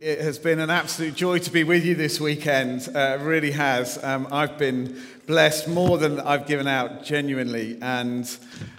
[0.00, 2.88] It has been an absolute joy to be with you this weekend.
[2.94, 3.98] Uh, it really has.
[4.04, 7.78] Um, I've been blessed more than I've given out, genuinely.
[7.82, 8.38] And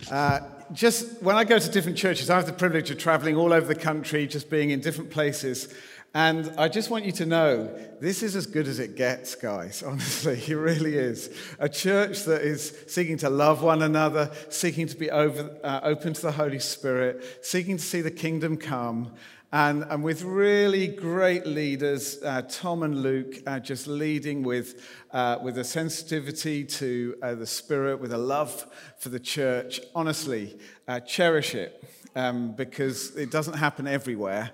[0.09, 0.39] uh,
[0.71, 3.67] just when I go to different churches, I have the privilege of traveling all over
[3.67, 5.75] the country, just being in different places.
[6.13, 7.65] And I just want you to know
[7.99, 9.83] this is as good as it gets, guys.
[9.85, 11.37] Honestly, it really is.
[11.59, 16.13] A church that is seeking to love one another, seeking to be over, uh, open
[16.13, 19.11] to the Holy Spirit, seeking to see the kingdom come.
[19.51, 25.39] And, and with really great leaders, uh, Tom and Luke, uh, just leading with, uh,
[25.41, 28.67] with a sensitivity to uh, the Spirit, with a love
[28.99, 29.81] for the church.
[29.95, 30.55] Honestly,
[30.87, 31.83] uh, cherish it
[32.15, 34.51] um, because it doesn't happen everywhere.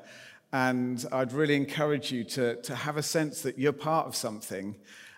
[0.53, 4.77] And I'd really encourage you to, to have a sense that you're part of something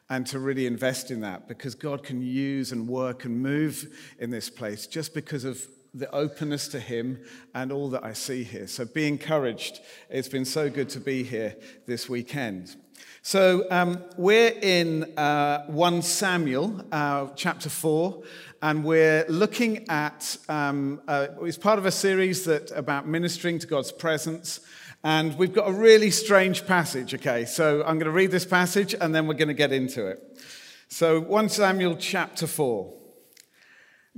[0.09, 4.31] and to really invest in that because God can use and work and move in
[4.31, 5.63] this place just because of
[5.97, 7.19] the openness to Him
[7.53, 8.67] and all that I see here.
[8.67, 9.79] So be encouraged.
[10.09, 12.75] It's been so good to be here this weekend.
[13.21, 18.23] So um, we're in uh, 1 Samuel, uh, chapter 4,
[18.61, 23.67] and we're looking at, um, uh, it's part of a series that about ministering to
[23.67, 24.61] God's presence.
[25.03, 27.45] And we've got a really strange passage, okay?
[27.45, 30.41] So I'm going to read this passage and then we're going to get into it.
[30.87, 32.96] So 1 Samuel chapter 4.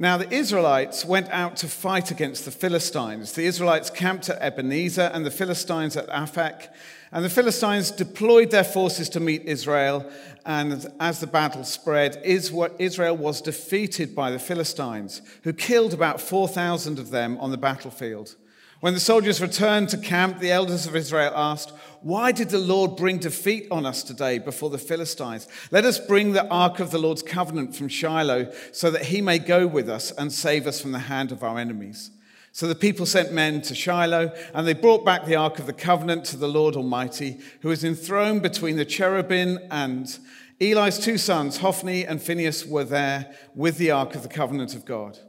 [0.02, 3.34] Now, the Israelites went out to fight against the Philistines.
[3.34, 6.70] The Israelites camped at Ebenezer and the Philistines at Aphek.
[7.12, 10.10] And the Philistines deployed their forces to meet Israel.
[10.46, 16.98] And as the battle spread, Israel was defeated by the Philistines, who killed about 4,000
[16.98, 18.38] of them on the battlefield.
[18.82, 22.96] When the soldiers returned to camp, the elders of Israel asked, Why did the Lord
[22.96, 25.50] bring defeat on us today before the Philistines?
[25.70, 29.38] Let us bring the ark of the Lord's covenant from Shiloh so that he may
[29.38, 32.12] go with us and save us from the hand of our enemies.
[32.54, 35.74] So the people sent men to Shiloh, and they brought back the ark of the
[35.74, 40.18] covenant to the Lord Almighty, who is enthroned between the cherubim, and
[40.62, 44.86] Eli's two sons, Hophni and Phinehas, were there with the ark of the covenant of
[44.86, 45.20] God.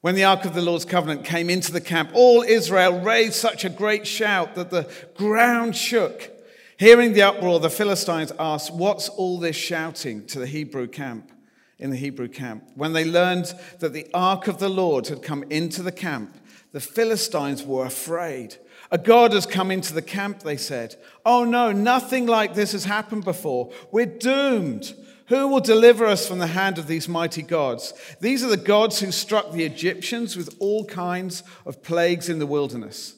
[0.00, 3.64] When the ark of the Lord's covenant came into the camp, all Israel raised such
[3.64, 6.30] a great shout that the ground shook.
[6.78, 11.32] Hearing the uproar, the Philistines asked, What's all this shouting to the Hebrew camp?
[11.80, 12.64] In the Hebrew camp.
[12.74, 16.36] When they learned that the ark of the Lord had come into the camp,
[16.72, 18.56] the Philistines were afraid.
[18.90, 20.96] A God has come into the camp, they said.
[21.26, 23.72] Oh no, nothing like this has happened before.
[23.90, 24.94] We're doomed.
[25.28, 27.92] Who will deliver us from the hand of these mighty gods?
[28.20, 32.46] These are the gods who struck the Egyptians with all kinds of plagues in the
[32.46, 33.14] wilderness.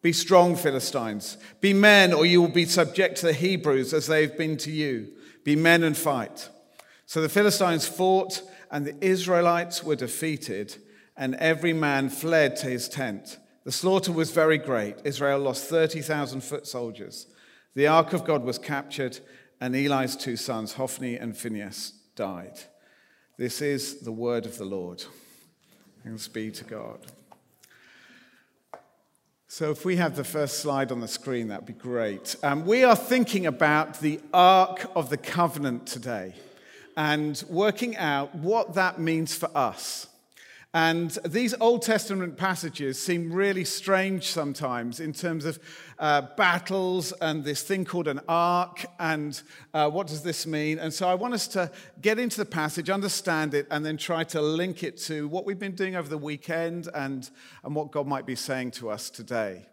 [0.00, 1.36] Be strong, Philistines.
[1.60, 4.70] Be men, or you will be subject to the Hebrews as they have been to
[4.70, 5.08] you.
[5.42, 6.48] Be men and fight.
[7.06, 10.76] So the Philistines fought, and the Israelites were defeated,
[11.16, 13.38] and every man fled to his tent.
[13.64, 14.96] The slaughter was very great.
[15.02, 17.26] Israel lost 30,000 foot soldiers.
[17.74, 19.18] The ark of God was captured
[19.60, 22.58] and Eli's two sons, Hophni and Phinehas, died.
[23.36, 25.04] This is the word of the Lord.
[26.04, 26.98] Thanks be to God.
[29.46, 32.36] So, if we have the first slide on the screen, that'd be great.
[32.42, 36.34] Um, we are thinking about the Ark of the Covenant today
[36.96, 40.07] and working out what that means for us.
[40.74, 45.58] And these Old Testament passages seem really strange sometimes in terms of
[45.98, 49.40] uh, battles and this thing called an ark and
[49.72, 50.78] uh, what does this mean.
[50.78, 51.70] And so I want us to
[52.02, 55.58] get into the passage, understand it, and then try to link it to what we've
[55.58, 57.30] been doing over the weekend and,
[57.64, 59.64] and what God might be saying to us today.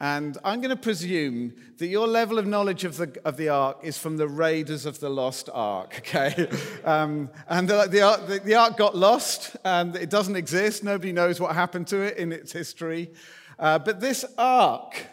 [0.00, 3.78] And I'm going to presume that your level of knowledge of the, of the ark
[3.82, 6.48] is from the Raiders of the Lost Ark, okay?
[6.84, 10.82] Um, and the, the, ark, the, the, ark got lost, and it doesn't exist.
[10.82, 13.12] Nobody knows what happened to it in its history.
[13.58, 15.06] Uh, but this ark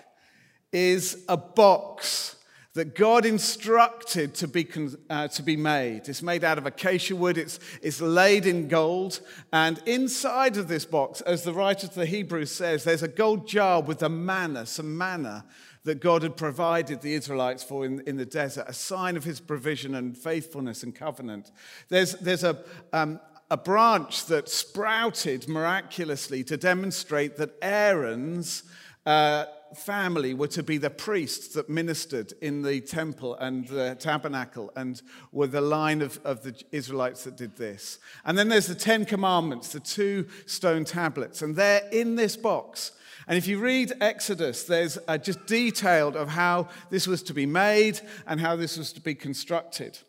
[0.72, 2.38] is a box
[2.74, 4.66] that God instructed to be,
[5.10, 6.08] uh, to be made.
[6.08, 9.20] It's made out of acacia wood, it's, it's laid in gold.
[9.52, 13.48] And inside of this box, as the writer to the Hebrews says, there's a gold
[13.48, 15.46] jar with the manna, some manna
[15.84, 19.42] that God had provided the Israelites for in, in the desert, a sign of his
[19.42, 21.52] provision and faithfulness and covenant.
[21.90, 22.64] There's, there's a,
[22.94, 23.20] um,
[23.50, 28.64] a branch that sprouted miraculously to demonstrate that Aaron's.
[29.06, 29.46] Uh,
[29.78, 35.02] family were to be the priests that ministered in the temple and the tabernacle and
[35.32, 38.00] were the line of, of the Israelites that did this.
[38.26, 42.92] And then there's the Ten Commandments, the two stone tablets, and they're in this box.
[43.28, 47.46] And if you read Exodus, there's uh, just detailed of how this was to be
[47.46, 50.00] made and how this was to be constructed.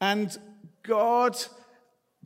[0.00, 0.36] And
[0.82, 1.36] God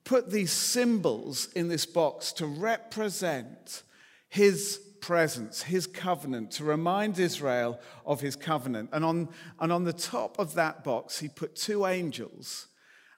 [0.05, 3.83] put these symbols in this box to represent
[4.29, 8.89] his presence, his covenant, to remind Israel of his covenant.
[8.91, 9.29] And on,
[9.61, 12.69] and on the top of that box, he put two angels.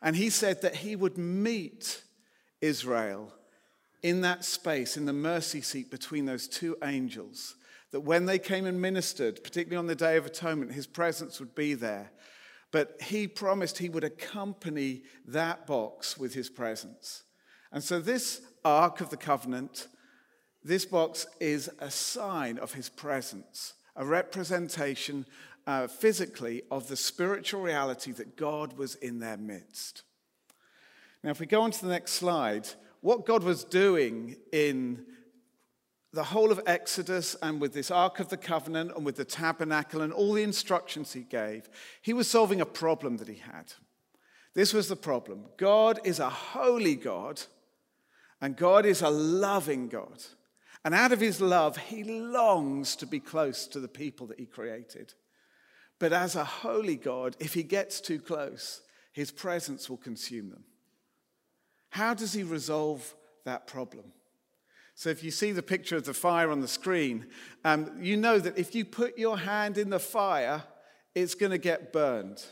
[0.02, 2.02] And he said that he would meet
[2.60, 3.32] Israel
[4.02, 7.54] in that space, in the mercy seat between those two angels.
[7.92, 11.54] That when they came and ministered, particularly on the Day of Atonement, his presence would
[11.54, 12.10] be there.
[12.72, 17.22] But he promised he would accompany that box with his presence.
[17.70, 19.86] And so, this Ark of the Covenant,
[20.66, 25.24] this box is a sign of his presence, a representation
[25.66, 30.02] uh, physically of the spiritual reality that God was in their midst.
[31.22, 32.68] Now, if we go on to the next slide,
[33.00, 35.06] what God was doing in
[36.12, 40.00] the whole of Exodus and with this Ark of the Covenant and with the tabernacle
[40.00, 41.68] and all the instructions he gave,
[42.02, 43.72] he was solving a problem that he had.
[44.54, 47.42] This was the problem God is a holy God,
[48.40, 50.24] and God is a loving God.
[50.86, 54.46] And out of his love, he longs to be close to the people that he
[54.46, 55.14] created.
[55.98, 60.62] But as a holy God, if he gets too close, his presence will consume them.
[61.90, 64.12] How does he resolve that problem?
[64.94, 67.26] So, if you see the picture of the fire on the screen,
[67.64, 70.62] um, you know that if you put your hand in the fire,
[71.16, 72.44] it's going to get burned.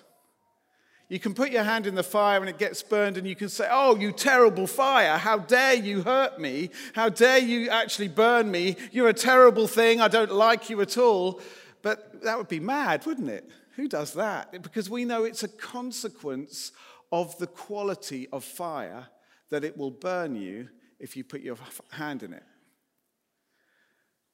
[1.09, 3.49] You can put your hand in the fire and it gets burned, and you can
[3.49, 6.71] say, Oh, you terrible fire, how dare you hurt me?
[6.95, 8.77] How dare you actually burn me?
[8.91, 10.01] You're a terrible thing.
[10.01, 11.41] I don't like you at all.
[11.83, 13.49] But that would be mad, wouldn't it?
[13.77, 14.63] Who does that?
[14.63, 16.73] Because we know it's a consequence
[17.13, 19.09] of the quality of fire
[19.51, 20.69] that it will burn you
[20.99, 21.57] if you put your
[21.91, 22.43] hand in it.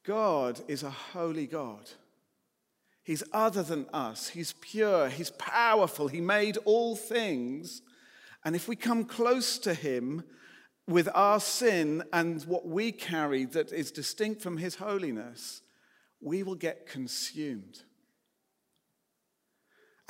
[0.04, 1.90] God is a holy God.
[3.02, 4.28] He's other than us.
[4.28, 5.08] He's pure.
[5.08, 6.08] He's powerful.
[6.08, 7.82] He made all things.
[8.44, 10.24] And if we come close to Him
[10.86, 15.62] with our sin and what we carry that is distinct from His holiness,
[16.20, 17.82] we will get consumed.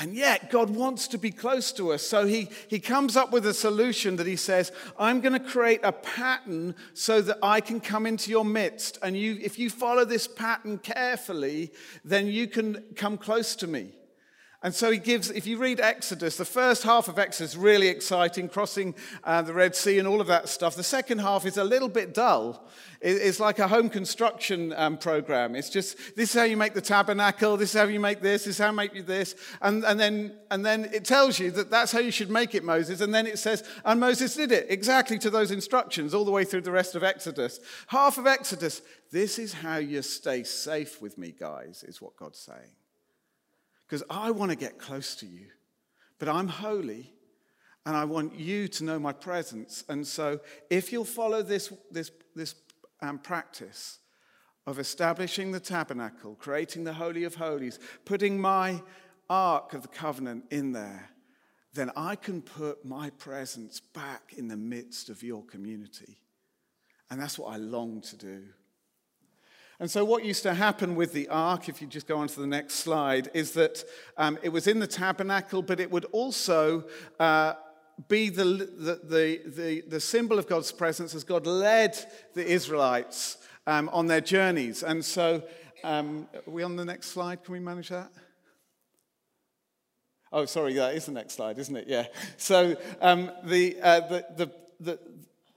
[0.00, 2.02] And yet, God wants to be close to us.
[2.02, 5.80] So he, he comes up with a solution that he says, I'm going to create
[5.82, 8.96] a pattern so that I can come into your midst.
[9.02, 11.70] And you, if you follow this pattern carefully,
[12.02, 13.92] then you can come close to me.
[14.62, 17.88] And so he gives, if you read Exodus, the first half of Exodus is really
[17.88, 20.76] exciting, crossing uh, the Red Sea and all of that stuff.
[20.76, 22.68] The second half is a little bit dull.
[23.00, 25.56] It's like a home construction um, program.
[25.56, 28.44] It's just, this is how you make the tabernacle, this is how you make this,
[28.44, 29.34] this is how you make this.
[29.62, 32.62] And, and, then, and then it tells you that that's how you should make it,
[32.62, 33.00] Moses.
[33.00, 36.44] And then it says, and Moses did it exactly to those instructions all the way
[36.44, 37.60] through the rest of Exodus.
[37.86, 42.40] Half of Exodus, this is how you stay safe with me, guys, is what God's
[42.40, 42.72] saying
[43.90, 45.46] because I want to get close to you.
[46.20, 47.12] But I'm holy
[47.84, 49.82] and I want you to know my presence.
[49.88, 50.38] And so
[50.70, 52.54] if you'll follow this, this, this
[53.02, 53.98] um, practice
[54.64, 58.80] of establishing the tabernacle, creating the Holy of Holies, putting my
[59.28, 61.10] Ark of the Covenant in there,
[61.74, 66.20] then I can put my presence back in the midst of your community.
[67.10, 68.44] And that's what I long to do.
[69.80, 72.40] And so, what used to happen with the ark, if you just go on to
[72.40, 73.82] the next slide, is that
[74.18, 76.84] um, it was in the tabernacle, but it would also
[77.18, 77.54] uh,
[78.06, 81.96] be the, the, the, the, the symbol of God's presence as God led
[82.34, 84.82] the Israelites um, on their journeys.
[84.82, 85.42] And so,
[85.82, 87.42] um, are we on the next slide?
[87.42, 88.10] Can we manage that?
[90.30, 91.88] Oh, sorry, that is the next slide, isn't it?
[91.88, 92.04] Yeah.
[92.36, 94.98] So, um, the, uh, the, the, the,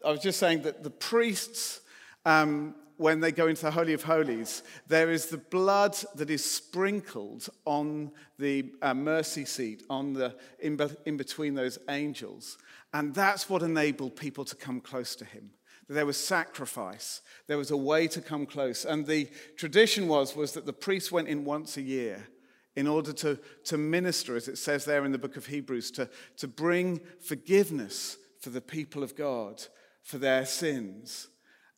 [0.05, 1.81] I was just saying that the priests
[2.25, 6.43] um, when they go into the Holy of Holies, there is the blood that is
[6.43, 12.57] sprinkled on the uh, mercy seat, on the, in, be, in between those angels.
[12.93, 15.51] And that's what enabled people to come close to him.
[15.89, 17.21] There was sacrifice.
[17.47, 18.85] There was a way to come close.
[18.85, 22.27] And the tradition was, was that the priest went in once a year
[22.75, 26.09] in order to, to minister, as it says there in the book of Hebrews, to,
[26.37, 29.63] to bring forgiveness for the people of God
[30.03, 31.27] for their sins.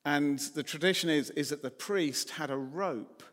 [0.06, 3.24] And the tradition is, is that the priest had a rope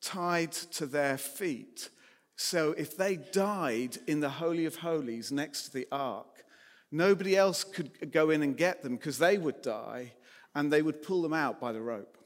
[0.00, 1.90] tied to their feet.
[2.34, 6.44] So if they died in the Holy of Holies next to the ark,
[6.90, 10.14] nobody else could go in and get them because they would die
[10.54, 12.18] and they would pull them out by the rope.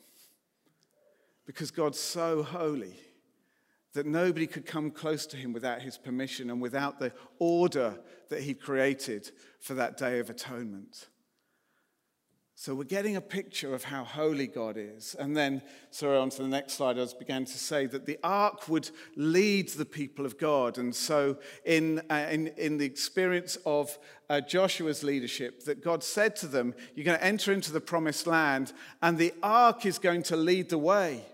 [1.45, 2.97] Because God's so holy
[3.93, 8.41] that nobody could come close to him without his permission and without the order that
[8.41, 9.31] he created
[9.61, 11.09] for that day of atonement.
[12.63, 15.17] So we're getting a picture of how holy God is.
[15.19, 18.69] And then, sorry, on to the next slide, I began to say that the ark
[18.69, 20.79] would lead the people of God.
[20.79, 23.99] And so, in, uh, in, in the experience of
[24.31, 28.29] uh, Joshua's leadership, that God said to them, You're going to enter into the promised
[28.29, 31.25] land, and the ark is going to lead the way.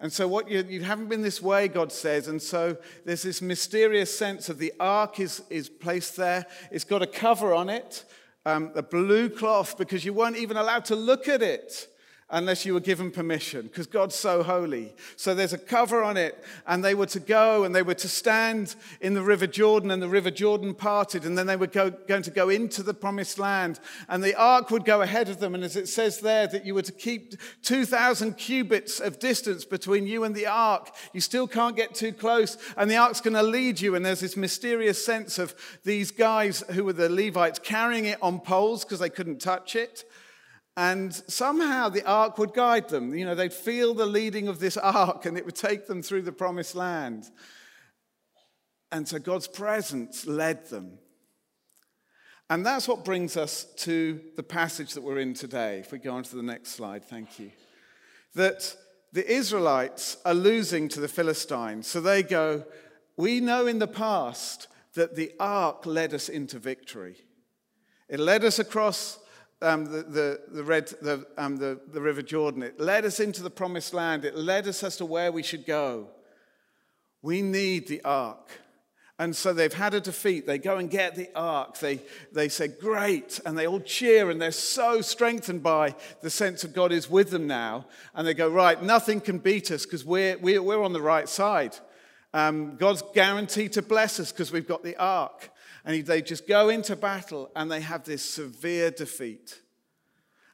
[0.00, 2.28] And so, what you, you haven't been this way, God says.
[2.28, 6.46] And so, there's this mysterious sense of the ark is, is placed there.
[6.70, 8.06] It's got a cover on it,
[8.46, 11.88] um, a blue cloth, because you weren't even allowed to look at it
[12.30, 14.94] unless you were given permission, because God's so holy.
[15.16, 18.08] So there's a cover on it, and they were to go and they were to
[18.08, 21.90] stand in the River Jordan, and the River Jordan parted, and then they were go,
[21.90, 25.54] going to go into the promised land, and the ark would go ahead of them.
[25.54, 30.06] And as it says there, that you were to keep 2,000 cubits of distance between
[30.06, 30.94] you and the ark.
[31.12, 33.94] You still can't get too close, and the ark's going to lead you.
[33.94, 38.40] And there's this mysterious sense of these guys who were the Levites carrying it on
[38.40, 40.04] poles because they couldn't touch it.
[40.76, 43.14] And somehow the ark would guide them.
[43.14, 46.22] You know, they'd feel the leading of this ark and it would take them through
[46.22, 47.30] the promised land.
[48.92, 50.98] And so God's presence led them.
[52.48, 55.78] And that's what brings us to the passage that we're in today.
[55.78, 57.52] If we go on to the next slide, thank you.
[58.34, 58.76] That
[59.12, 61.86] the Israelites are losing to the Philistines.
[61.86, 62.64] So they go,
[63.16, 67.16] We know in the past that the ark led us into victory.
[68.08, 69.20] It led us across
[69.62, 72.62] um, the, the, the, red, the, um, the, the river Jordan.
[72.62, 74.24] It led us into the promised land.
[74.24, 76.08] It led us as to where we should go.
[77.22, 78.50] We need the ark.
[79.18, 80.46] And so they've had a defeat.
[80.46, 81.78] They go and get the ark.
[81.78, 82.00] They,
[82.32, 83.38] they say, Great.
[83.44, 87.28] And they all cheer and they're so strengthened by the sense of God is with
[87.28, 87.84] them now.
[88.14, 91.28] And they go, Right, nothing can beat us because we're, we're, we're on the right
[91.28, 91.76] side.
[92.32, 95.50] Um, God's guaranteed to bless us because we've got the ark.
[95.84, 99.60] And they just go into battle and they have this severe defeat.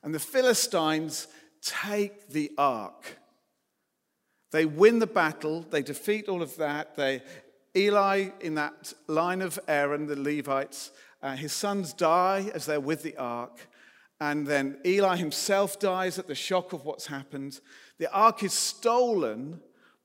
[0.03, 1.27] And the Philistines
[1.63, 3.19] take the ark.
[4.53, 6.97] They win the battle, they defeat all of that.
[6.97, 7.23] They,
[7.77, 10.93] Eli, in that line of Aaron, the Levites,
[11.23, 13.69] uh, his sons die as they're with the ark.
[14.21, 17.61] And then Eli himself dies at the shock of what's happened.
[17.99, 19.61] The ark is stolen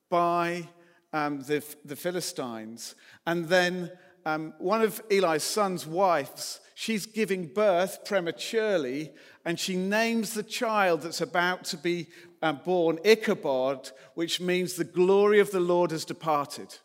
[0.09, 0.67] by
[1.13, 2.95] um, the, the Philistines.
[3.25, 3.91] And then
[4.25, 9.11] um, one of Eli's son's wives, she's giving birth prematurely,
[9.45, 12.07] and she names the child that's about to be
[12.41, 16.75] uh, born Ichabod, which means the glory of the Lord has departed.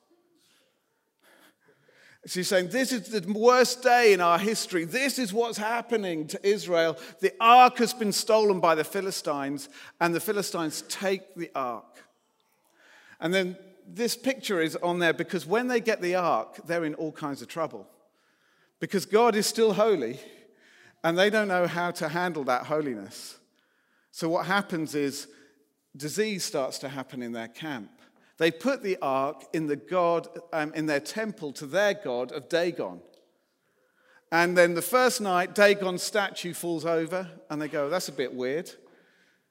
[2.27, 4.85] She's saying, This is the worst day in our history.
[4.85, 6.99] This is what's happening to Israel.
[7.21, 9.69] The ark has been stolen by the Philistines,
[10.01, 11.85] and the Philistines take the ark.
[13.21, 16.95] And then this picture is on there because when they get the ark, they're in
[16.95, 17.87] all kinds of trouble.
[18.81, 20.19] Because God is still holy
[21.03, 23.39] and they don't know how to handle that holiness.
[24.11, 25.29] So what happens is
[25.97, 27.91] disease starts to happen in their camp.
[28.39, 32.49] They put the ark in the god um, in their temple to their god of
[32.49, 33.01] Dagon.
[34.33, 38.35] And then the first night, Dagon's statue falls over, and they go, That's a bit
[38.35, 38.71] weird.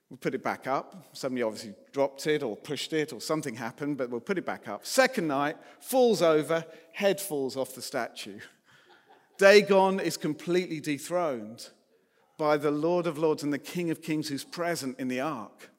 [0.09, 1.07] We'll put it back up.
[1.13, 4.67] Somebody obviously dropped it or pushed it or something happened, but we'll put it back
[4.67, 4.85] up.
[4.85, 8.39] Second night, falls over, head falls off the statue.
[9.37, 11.69] Dagon is completely dethroned
[12.37, 15.71] by the Lord of Lords and the King of Kings who's present in the ark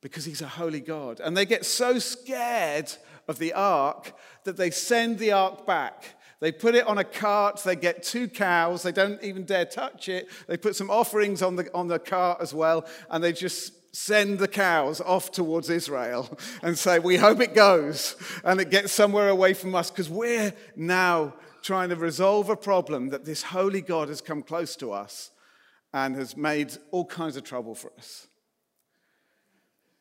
[0.00, 1.20] because he's a holy God.
[1.20, 2.92] And they get so scared
[3.26, 7.60] of the ark that they send the ark back they put it on a cart.
[7.64, 8.82] They get two cows.
[8.82, 10.28] They don't even dare touch it.
[10.46, 12.86] They put some offerings on the, on the cart as well.
[13.10, 18.16] And they just send the cows off towards Israel and say, We hope it goes
[18.44, 23.08] and it gets somewhere away from us because we're now trying to resolve a problem
[23.08, 25.30] that this holy God has come close to us
[25.92, 28.28] and has made all kinds of trouble for us.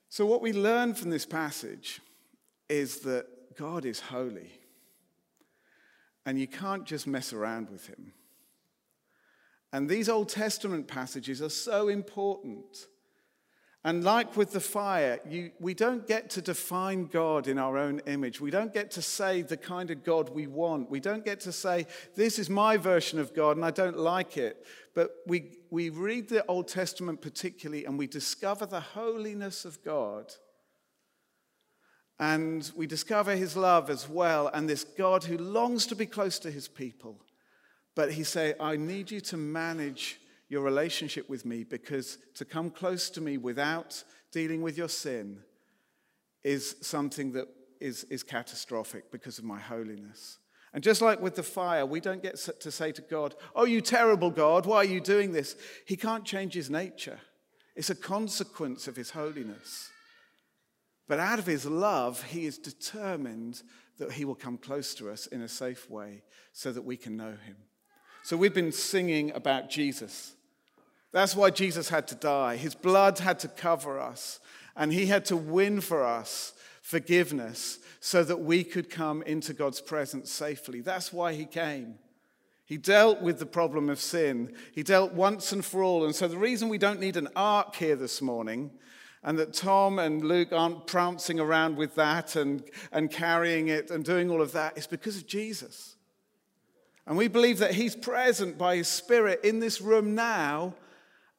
[0.09, 1.99] So, what we learn from this passage
[2.69, 3.25] is that
[3.57, 4.56] God is holy.
[6.27, 8.11] And you can't just mess around with him.
[9.71, 12.87] And these Old Testament passages are so important.
[13.85, 17.99] And like with the fire, you, we don't get to define God in our own
[18.07, 18.41] image.
[18.41, 20.91] We don't get to say the kind of God we want.
[20.91, 24.35] We don't get to say, this is my version of God and I don't like
[24.35, 24.65] it.
[24.95, 30.33] But we, we read the Old Testament particularly and we discover the holiness of God
[32.19, 36.39] and we discover his love as well, and this God who longs to be close
[36.39, 37.21] to his people.
[37.95, 40.19] But he say, I need you to manage
[40.49, 45.39] your relationship with me because to come close to me without dealing with your sin
[46.43, 47.47] is something that
[47.79, 50.39] is, is catastrophic because of my holiness.
[50.73, 53.81] And just like with the fire, we don't get to say to God, Oh, you
[53.81, 55.55] terrible God, why are you doing this?
[55.85, 57.19] He can't change his nature,
[57.75, 59.89] it's a consequence of his holiness.
[61.07, 63.61] But out of his love, he is determined
[63.97, 67.17] that he will come close to us in a safe way so that we can
[67.17, 67.55] know him.
[68.23, 70.33] So we've been singing about Jesus.
[71.11, 72.57] That's why Jesus had to die.
[72.57, 74.39] His blood had to cover us.
[74.75, 79.81] And he had to win for us forgiveness so that we could come into God's
[79.81, 80.81] presence safely.
[80.81, 81.95] That's why he came.
[82.65, 84.53] He dealt with the problem of sin.
[84.73, 86.03] He dealt once and for all.
[86.03, 88.71] And so, the reason we don't need an ark here this morning,
[89.27, 94.05] and that Tom and Luke aren't prancing around with that and, and carrying it and
[94.05, 95.97] doing all of that, is because of Jesus.
[97.05, 100.75] And we believe that He's present by His Spirit in this room now,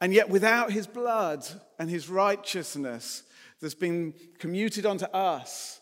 [0.03, 1.47] and yet without His blood
[1.79, 3.23] and His righteousness
[3.59, 5.81] that's been commuted onto us,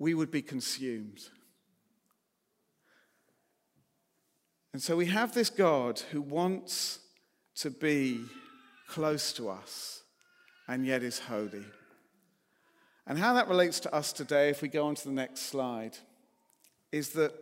[0.00, 1.20] we would be consumed.
[4.72, 6.98] And so we have this God who wants
[7.58, 8.24] to be
[8.88, 9.97] close to us
[10.68, 11.64] and yet is holy.
[13.06, 15.96] And how that relates to us today, if we go on to the next slide,
[16.92, 17.32] is that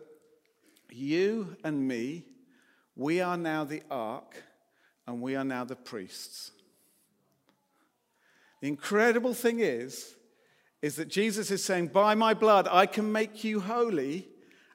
[0.89, 2.23] you and me,
[2.95, 4.43] we are now the ark
[5.05, 6.51] and we are now the priests.
[8.61, 10.15] The incredible thing is,
[10.81, 14.27] is that Jesus is saying, By my blood, I can make you holy,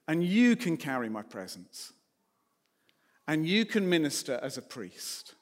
[0.06, 1.92] and you can carry my presence
[3.26, 5.35] and you can minister as a priest.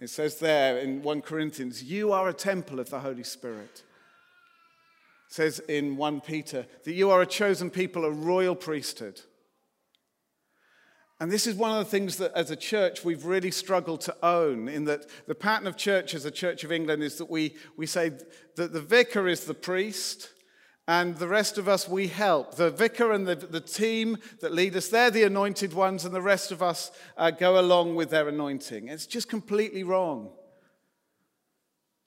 [0.00, 3.82] It says there in 1 Corinthians, you are a temple of the Holy Spirit.
[5.28, 9.20] It says in 1 Peter that you are a chosen people, a royal priesthood.
[11.20, 14.16] And this is one of the things that as a church we've really struggled to
[14.22, 17.56] own, in that the pattern of church as a Church of England is that we,
[17.76, 18.12] we say
[18.54, 20.30] that the vicar is the priest,
[20.88, 22.54] and the rest of us, we help.
[22.54, 26.22] The vicar and the, the team that lead us, they're the anointed ones, and the
[26.22, 28.88] rest of us uh, go along with their anointing.
[28.88, 30.30] It's just completely wrong.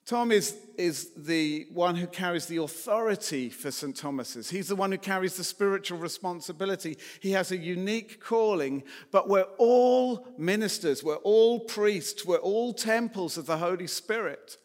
[0.04, 3.96] Tom is, is the one who carries the authority for St.
[3.96, 4.50] Thomas's.
[4.50, 6.98] He's the one who carries the spiritual responsibility.
[7.20, 13.38] He has a unique calling, but we're all ministers, we're all priests, we're all temples
[13.38, 14.56] of the Holy Spirit.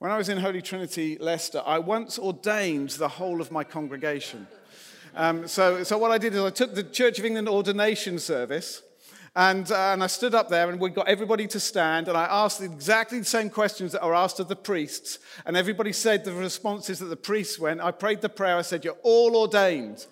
[0.00, 4.46] When I was in Holy Trinity, Leicester, I once ordained the whole of my congregation.
[5.16, 8.82] Um, so, so what I did is I took the Church of England ordination service,
[9.34, 12.26] and, uh, and I stood up there and we got everybody to stand, and I
[12.26, 16.32] asked exactly the same questions that are asked of the priests, and everybody said the
[16.32, 17.80] responses that the priests went.
[17.80, 20.06] I prayed the prayer, I said, You're all ordained.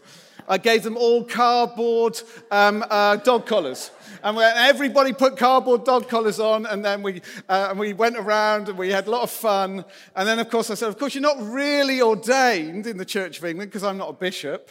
[0.48, 3.90] I gave them all cardboard um, uh, dog collars.
[4.22, 8.68] And everybody put cardboard dog collars on, and then we, uh, and we went around
[8.68, 9.84] and we had a lot of fun.
[10.14, 13.38] And then, of course, I said, Of course, you're not really ordained in the Church
[13.38, 14.70] of England because I'm not a bishop,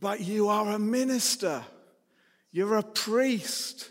[0.00, 1.62] but you are a minister,
[2.52, 3.90] you're a priest,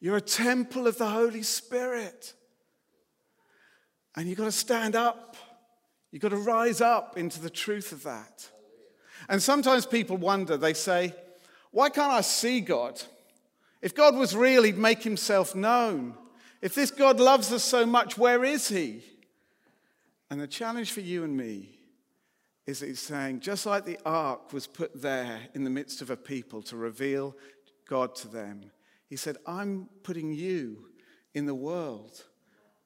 [0.00, 2.34] you're a temple of the Holy Spirit.
[4.16, 5.36] And you've got to stand up,
[6.10, 8.50] you've got to rise up into the truth of that.
[9.28, 11.14] And sometimes people wonder, they say,
[11.70, 13.00] Why can't I see God?
[13.82, 16.14] If God was real, he'd make himself known.
[16.60, 19.02] If this God loves us so much, where is he?
[20.30, 21.80] And the challenge for you and me
[22.66, 26.10] is that he's saying, just like the ark was put there in the midst of
[26.10, 27.34] a people to reveal
[27.88, 28.70] God to them,
[29.06, 30.86] he said, I'm putting you
[31.34, 32.24] in the world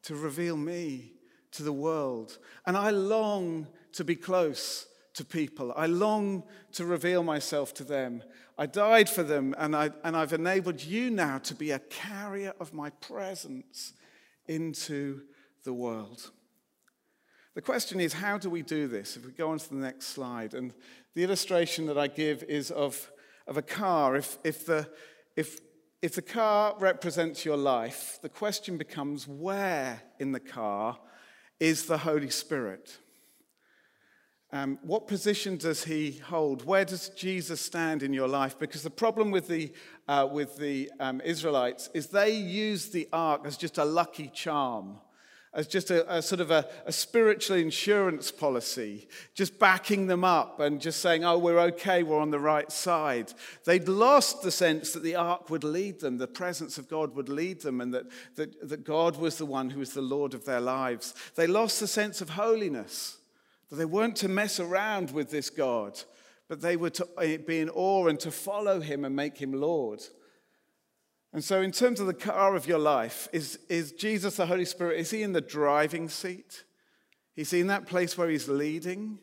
[0.05, 1.13] to reveal me
[1.53, 2.39] to the world.
[2.67, 5.73] And I long to be close to people.
[5.77, 8.23] I long to reveal myself to them.
[8.59, 12.53] I died for them, and, I, and I've enabled you now to be a carrier
[12.61, 13.95] of my presence
[14.47, 15.23] into
[15.65, 16.31] the world.
[17.55, 19.17] The question is, how do we do this?
[19.17, 20.73] If we go on to the next slide, and
[21.15, 23.11] the illustration that I give is of,
[23.47, 24.17] of a car.
[24.17, 24.89] If, if, the,
[25.37, 25.61] if,
[26.03, 30.99] if the car represents your life, the question becomes where in the car
[31.61, 32.99] is the Holy Spirit?
[34.55, 36.65] Um, what position does he hold?
[36.65, 38.57] Where does Jesus stand in your life?
[38.57, 39.73] Because the problem with the,
[40.07, 44.99] uh, with the um, Israelites is they use the ark as just a lucky charm,
[45.55, 50.61] as just a, a sort of a, a, spiritual insurance policy, just backing them up
[50.61, 53.33] and just saying, oh, we're okay, we're on the right side.
[53.65, 57.29] They'd lost the sense that the ark would lead them, the presence of God would
[57.29, 58.05] lead them, and that,
[58.37, 61.13] that, that God was the one who was the Lord of their lives.
[61.35, 63.19] They lost the sense of holiness.
[63.75, 66.01] That they weren't to mess around with this God,
[66.49, 69.53] but they were to eh, be in awe and to follow him and make him
[69.53, 70.01] Lord.
[71.33, 74.65] And so, in terms of the car of your life, is, is Jesus the Holy
[74.65, 76.63] Spirit, is he in the driving seat?
[77.35, 79.19] Is he in that place where he's leading?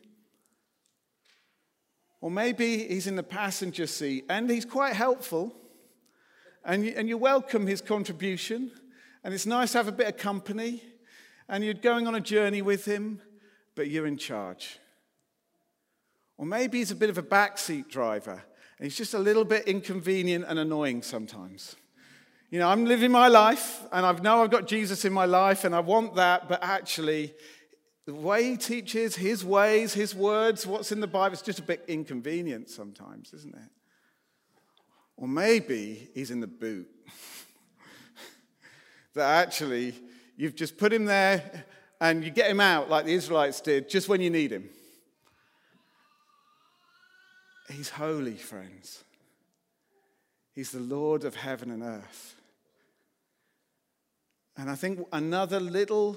[2.20, 5.56] Or maybe he's in the passenger seat and he's quite helpful,
[6.62, 8.70] and you, and you welcome his contribution,
[9.24, 10.82] and it's nice to have a bit of company,
[11.48, 13.22] and you're going on a journey with him,
[13.74, 14.78] but you're in charge.
[16.36, 18.42] Or maybe he's a bit of a backseat driver
[18.78, 21.76] and he's just a little bit inconvenient and annoying sometimes.
[22.50, 25.64] You know, I'm living my life and I know I've got Jesus in my life
[25.64, 27.32] and I want that, but actually,
[28.04, 31.62] the way he teaches, his ways, his words, what's in the Bible, it's just a
[31.62, 33.70] bit inconvenient sometimes, isn't it?
[35.16, 36.88] Or maybe he's in the boot.
[39.14, 39.94] that actually
[40.36, 41.64] you've just put him there
[42.02, 44.68] and you get him out like the Israelites did just when you need him.
[47.70, 49.04] He's holy, friends.
[50.52, 52.34] He's the Lord of heaven and earth.
[54.56, 56.16] And I think another little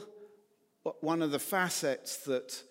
[1.01, 2.63] one of the facets that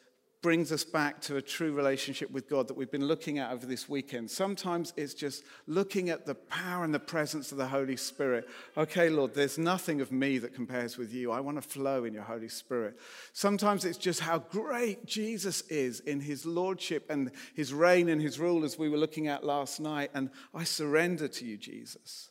[0.44, 3.64] brings us back to a true relationship with God that we've been looking at over
[3.64, 4.30] this weekend.
[4.30, 8.46] Sometimes it's just looking at the power and the presence of the Holy Spirit.
[8.76, 11.32] Okay, Lord, there's nothing of me that compares with you.
[11.32, 12.98] I want to flow in your Holy Spirit.
[13.32, 18.38] Sometimes it's just how great Jesus is in his lordship and his reign and his
[18.38, 20.10] rule, as we were looking at last night.
[20.12, 22.28] And I surrender to you, Jesus.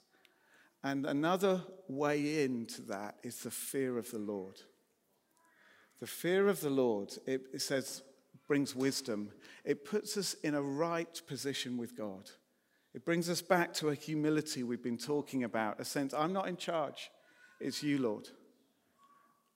[0.84, 4.62] And another way into that is the fear of the Lord.
[5.99, 8.01] The fear of the Lord, it, it says,
[8.47, 9.32] brings wisdom.
[9.63, 12.29] It puts us in a right position with God.
[12.93, 16.47] It brings us back to a humility we've been talking about, a sense, I'm not
[16.47, 17.10] in charge,
[17.60, 18.27] it's you, Lord.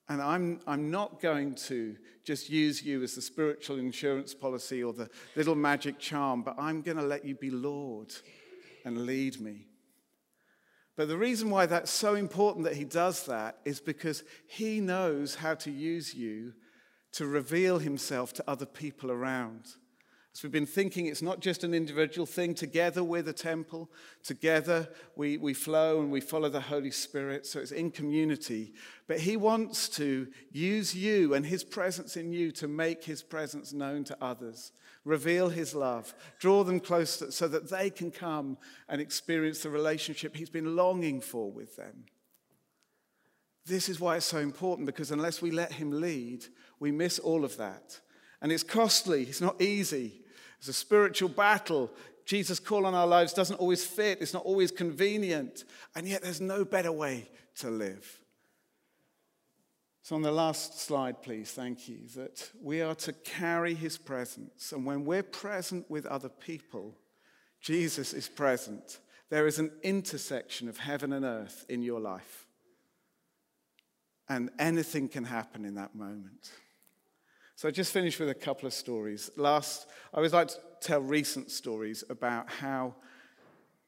[0.08, 4.92] And I'm, I'm not going to just use you as the spiritual insurance policy or
[4.92, 8.12] the little magic charm, but I'm going to let you be Lord
[8.84, 9.67] and lead me.
[10.98, 15.36] But the reason why that's so important that he does that is because he knows
[15.36, 16.54] how to use you
[17.12, 19.60] to reveal himself to other people around.
[20.34, 22.52] As we've been thinking, it's not just an individual thing.
[22.52, 23.88] Together we're the temple.
[24.24, 27.46] Together we, we flow and we follow the Holy Spirit.
[27.46, 28.74] So it's in community.
[29.06, 33.72] But he wants to use you and his presence in you to make his presence
[33.72, 34.72] known to others
[35.08, 40.36] reveal his love, draw them close so that they can come and experience the relationship
[40.36, 42.04] he's been longing for with them.
[43.64, 46.44] This is why it's so important because unless we let him lead,
[46.78, 48.00] we miss all of that.
[48.40, 50.22] And it's costly, it's not easy.
[50.58, 51.90] It's a spiritual battle.
[52.24, 56.40] Jesus' call on our lives doesn't always fit, it's not always convenient, and yet there's
[56.40, 58.20] no better way to live.
[60.02, 64.72] So, on the last slide, please, thank you, that we are to carry his presence.
[64.72, 66.96] And when we're present with other people,
[67.60, 69.00] Jesus is present.
[69.30, 72.46] There is an intersection of heaven and earth in your life.
[74.28, 76.52] And anything can happen in that moment.
[77.56, 79.30] So I just finished with a couple of stories.
[79.36, 82.94] Last, I always like to tell recent stories about how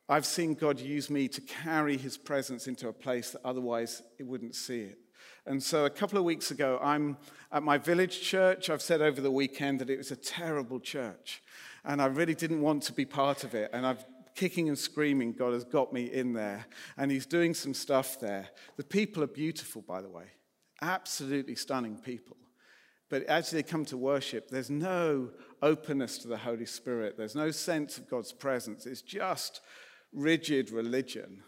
[0.08, 4.26] I've seen God use me to carry his presence into a place that otherwise it
[4.26, 4.98] wouldn't see it.
[5.46, 7.16] And so a couple of weeks ago, I'm
[7.50, 8.70] at my village church.
[8.70, 11.42] I've said over the weekend that it was a terrible church.
[11.84, 13.70] And I really didn't want to be part of it.
[13.72, 16.66] And I've kicking and screaming, God has got me in there.
[16.96, 18.48] And He's doing some stuff there.
[18.76, 20.24] The people are beautiful, by the way.
[20.80, 22.36] Absolutely stunning people.
[23.08, 27.16] But as they come to worship, there's no openness to the Holy Spirit.
[27.18, 28.86] There's no sense of God's presence.
[28.86, 29.60] It's just
[30.12, 31.42] rigid religion.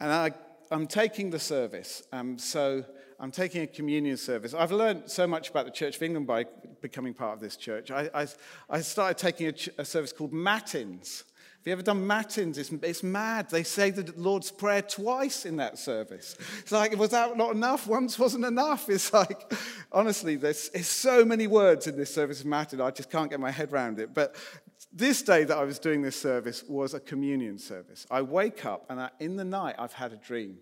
[0.00, 0.32] And I
[0.70, 2.02] I'm taking the service.
[2.12, 2.84] Um, so
[3.20, 4.54] I'm taking a communion service.
[4.54, 6.46] I've learned so much about the Church of England by
[6.80, 7.90] becoming part of this church.
[7.90, 8.26] I, I,
[8.68, 11.24] I started taking a, ch- a, service called Matins.
[11.64, 12.58] Have you ever done Matins?
[12.58, 13.48] It's, it's mad.
[13.48, 16.36] They say the Lord's Prayer twice in that service.
[16.58, 17.86] It's like, was that not enough?
[17.86, 18.90] Once wasn't enough.
[18.90, 19.50] It's like,
[19.90, 23.50] honestly, there's, so many words in this service of Matin, I just can't get my
[23.50, 24.12] head around it.
[24.12, 24.36] But
[24.94, 28.06] this day that I was doing this service was a communion service.
[28.10, 30.58] I wake up and I, in the night I've had a dream.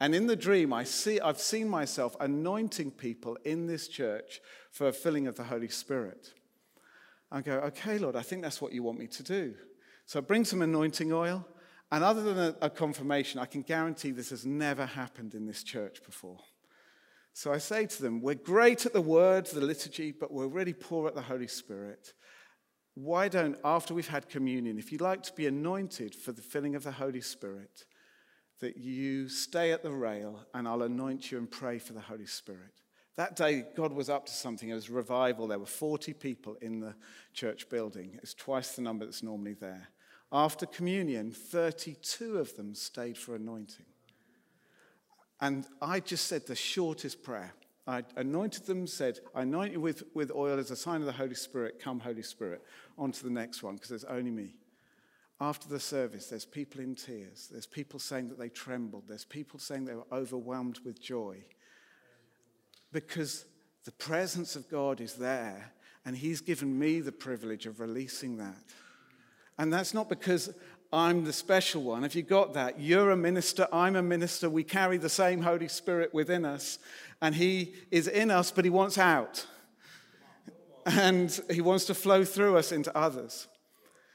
[0.00, 4.40] And in the dream, I see, I've seen myself anointing people in this church
[4.70, 6.34] for a filling of the Holy Spirit.
[7.32, 9.54] I go, okay, Lord, I think that's what you want me to do.
[10.06, 11.44] So I bring some anointing oil.
[11.90, 15.64] And other than a, a confirmation, I can guarantee this has never happened in this
[15.64, 16.38] church before.
[17.32, 20.74] So I say to them, We're great at the words, the liturgy, but we're really
[20.74, 22.12] poor at the Holy Spirit
[23.02, 26.74] why don't, after we've had communion, if you'd like to be anointed for the filling
[26.74, 27.84] of the Holy Spirit,
[28.60, 32.26] that you stay at the rail and I'll anoint you and pray for the Holy
[32.26, 32.82] Spirit.
[33.16, 34.68] That day, God was up to something.
[34.68, 35.46] It was revival.
[35.46, 36.94] There were 40 people in the
[37.32, 38.18] church building.
[38.22, 39.88] It's twice the number that's normally there.
[40.32, 43.86] After communion, 32 of them stayed for anointing.
[45.40, 47.54] And I just said the shortest prayer.
[47.88, 51.12] I anointed them, said, I anoint you with, with oil as a sign of the
[51.12, 51.80] Holy Spirit.
[51.80, 52.62] Come, Holy Spirit.
[52.98, 54.56] On to the next one, because there's only me.
[55.40, 57.48] After the service, there's people in tears.
[57.50, 59.04] There's people saying that they trembled.
[59.06, 61.44] There's people saying they were overwhelmed with joy.
[62.92, 63.44] Because
[63.84, 65.72] the presence of God is there,
[66.04, 68.64] and He's given me the privilege of releasing that.
[69.58, 70.52] And that's not because
[70.92, 72.02] I'm the special one.
[72.02, 72.80] Have you got that?
[72.80, 74.50] You're a minister, I'm a minister.
[74.50, 76.80] We carry the same Holy Spirit within us,
[77.22, 79.46] and He is in us, but He wants out.
[80.88, 83.46] And He wants to flow through us into others.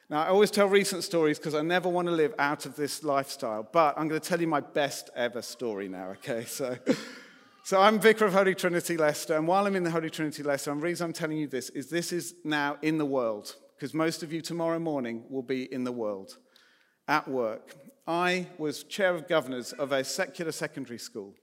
[0.10, 3.04] Now, I always tell recent stories because I never want to live out of this
[3.04, 6.46] lifestyle, but I'm going to tell you my best ever story now, okay?
[6.48, 6.78] So.
[7.66, 10.70] So I'm Vicar of Holy Trinity Leicester, and while I'm in the Holy Trinity Leicester,
[10.70, 13.94] and the reason I'm telling you this is this is now in the world, because
[13.94, 16.38] most of you tomorrow morning will be in the world
[17.08, 17.74] at work.
[18.06, 21.36] I was chair of governors of a secular secondary school.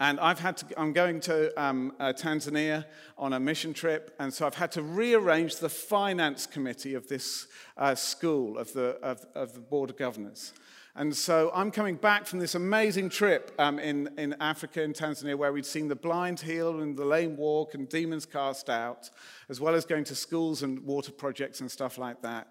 [0.00, 2.86] And I've had to, I'm going to um, uh, Tanzania
[3.18, 7.46] on a mission trip, and so I've had to rearrange the finance committee of this
[7.76, 10.54] uh, school, of the, of, of the Board of Governors.
[10.96, 15.36] And so I'm coming back from this amazing trip um, in, in Africa, in Tanzania,
[15.36, 19.10] where we'd seen the blind healed and the lame walk and demons cast out,
[19.50, 22.48] as well as going to schools and water projects and stuff like that.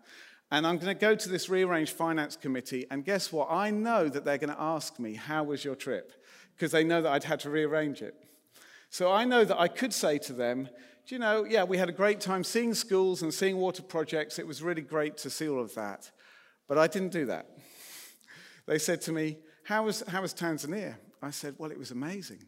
[0.51, 3.49] And I'm going to go to this rearranged finance committee, and guess what?
[3.51, 6.13] I know that they're going to ask me, How was your trip?
[6.59, 8.13] Because they know that I'd had to rearrange it.
[8.89, 10.67] So I know that I could say to them,
[11.07, 14.37] Do you know, yeah, we had a great time seeing schools and seeing water projects.
[14.37, 16.11] It was really great to see all of that.
[16.67, 17.45] But I didn't do that.
[18.67, 20.97] They said to me, How was, how was Tanzania?
[21.21, 22.43] I said, Well, it was amazing.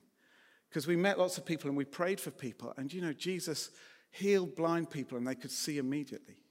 [0.69, 2.73] Because we met lots of people and we prayed for people.
[2.75, 3.69] And you know, Jesus
[4.09, 6.41] healed blind people and they could see immediately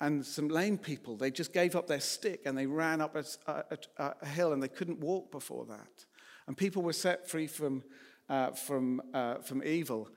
[0.00, 3.24] and some lame people, they just gave up their stick and they ran up a,
[3.46, 6.04] a, a hill and they couldn't walk before that.
[6.46, 7.82] And people were set free from,
[8.28, 10.08] uh, from, uh, from evil.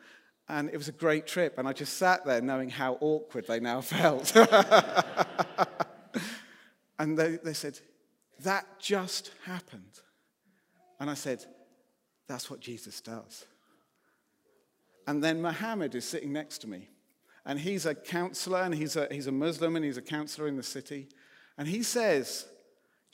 [0.49, 1.57] And it was a great trip.
[1.57, 4.35] And I just sat there knowing how awkward they now felt.
[6.99, 7.79] and they, they said,
[8.43, 10.01] That just happened.
[10.99, 11.45] And I said,
[12.27, 13.45] That's what Jesus does.
[15.05, 16.89] And then Mohammed is sitting next to me
[17.47, 20.57] and he's a counselor, and he's a, he's a Muslim, and he's a counselor in
[20.57, 21.07] the city.
[21.57, 22.45] And he says,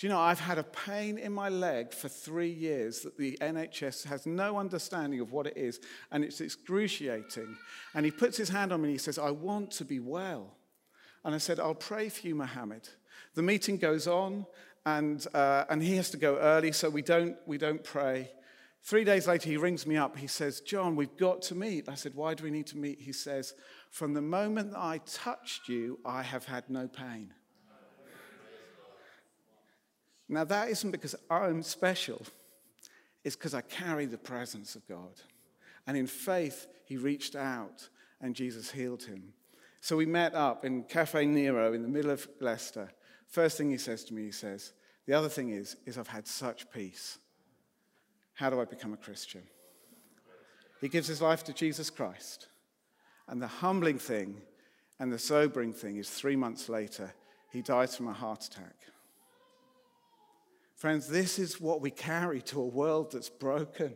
[0.03, 4.05] You know, I've had a pain in my leg for three years that the NHS
[4.07, 5.79] has no understanding of what it is,
[6.11, 7.55] and it's excruciating.
[7.95, 10.57] And he puts his hand on me and he says, I want to be well.
[11.23, 12.89] And I said, I'll pray for you, Mohammed.
[13.35, 14.45] The meeting goes on,
[14.85, 18.29] and, uh, and he has to go early, so we don't, we don't pray.
[18.83, 20.17] Three days later, he rings me up.
[20.17, 21.87] He says, John, we've got to meet.
[21.87, 22.99] I said, Why do we need to meet?
[22.99, 23.53] He says,
[23.89, 27.33] From the moment I touched you, I have had no pain.
[30.33, 32.21] Now, that isn't because I'm special,
[33.23, 35.21] it's because I carry the presence of God.
[35.85, 37.87] And in faith, he reached out
[38.19, 39.33] and Jesus healed him.
[39.79, 42.89] So we met up in Caffè Nero in the middle of Leicester.
[43.27, 44.73] First thing he says to me, he says,
[45.05, 47.19] The other thing is, is I've had such peace.
[48.33, 49.43] How do I become a Christian?
[50.81, 52.47] He gives his life to Jesus Christ.
[53.27, 54.41] And the humbling thing
[54.99, 57.13] and the sobering thing is three months later,
[57.51, 58.75] he dies from a heart attack.
[60.83, 63.95] Friends, this is what we carry to a world that's broken,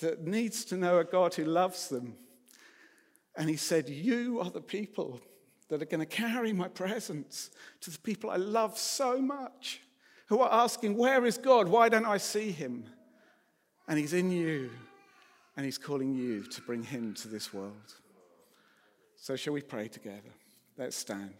[0.00, 2.16] that needs to know a God who loves them.
[3.34, 5.22] And he said, You are the people
[5.70, 7.48] that are going to carry my presence
[7.80, 9.80] to the people I love so much,
[10.26, 11.66] who are asking, Where is God?
[11.66, 12.84] Why don't I see him?
[13.88, 14.68] And He's in you,
[15.56, 17.94] and He's calling you to bring Him to this world.
[19.16, 20.34] So, shall we pray together?
[20.76, 21.36] Let's stand.